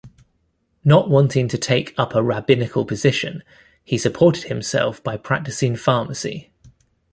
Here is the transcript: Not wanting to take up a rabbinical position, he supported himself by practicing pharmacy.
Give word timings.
Not 0.83 1.11
wanting 1.11 1.47
to 1.49 1.59
take 1.59 1.93
up 1.95 2.15
a 2.15 2.23
rabbinical 2.23 2.85
position, 2.85 3.43
he 3.83 3.99
supported 3.99 4.45
himself 4.45 5.03
by 5.03 5.15
practicing 5.15 5.75
pharmacy. 5.75 6.49